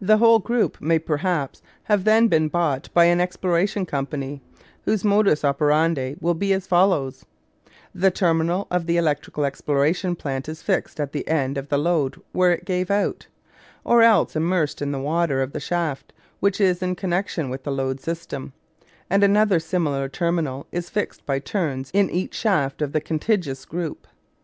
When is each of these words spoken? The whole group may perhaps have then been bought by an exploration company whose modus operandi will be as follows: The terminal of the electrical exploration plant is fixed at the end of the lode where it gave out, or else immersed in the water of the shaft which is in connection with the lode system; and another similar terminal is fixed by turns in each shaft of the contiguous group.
The 0.00 0.16
whole 0.16 0.40
group 0.40 0.80
may 0.80 0.98
perhaps 0.98 1.62
have 1.84 2.02
then 2.02 2.26
been 2.26 2.48
bought 2.48 2.88
by 2.92 3.04
an 3.04 3.20
exploration 3.20 3.86
company 3.86 4.42
whose 4.84 5.04
modus 5.04 5.44
operandi 5.44 6.16
will 6.20 6.34
be 6.34 6.52
as 6.52 6.66
follows: 6.66 7.24
The 7.94 8.10
terminal 8.10 8.66
of 8.72 8.86
the 8.86 8.96
electrical 8.96 9.44
exploration 9.44 10.16
plant 10.16 10.48
is 10.48 10.62
fixed 10.62 10.98
at 10.98 11.12
the 11.12 11.28
end 11.28 11.56
of 11.58 11.68
the 11.68 11.78
lode 11.78 12.20
where 12.32 12.50
it 12.50 12.64
gave 12.64 12.90
out, 12.90 13.28
or 13.84 14.02
else 14.02 14.34
immersed 14.34 14.82
in 14.82 14.90
the 14.90 14.98
water 14.98 15.40
of 15.40 15.52
the 15.52 15.60
shaft 15.60 16.12
which 16.40 16.60
is 16.60 16.82
in 16.82 16.96
connection 16.96 17.48
with 17.48 17.62
the 17.62 17.70
lode 17.70 18.00
system; 18.00 18.52
and 19.08 19.22
another 19.22 19.60
similar 19.60 20.08
terminal 20.08 20.66
is 20.72 20.90
fixed 20.90 21.24
by 21.24 21.38
turns 21.38 21.92
in 21.92 22.10
each 22.10 22.34
shaft 22.34 22.82
of 22.82 22.90
the 22.90 23.00
contiguous 23.00 23.64
group. 23.64 24.08